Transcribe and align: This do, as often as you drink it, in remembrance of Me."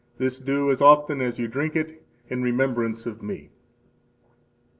This 0.17 0.39
do, 0.39 0.71
as 0.71 0.81
often 0.81 1.21
as 1.21 1.37
you 1.37 1.47
drink 1.47 1.75
it, 1.75 2.03
in 2.27 2.41
remembrance 2.41 3.05
of 3.05 3.21
Me." 3.21 3.51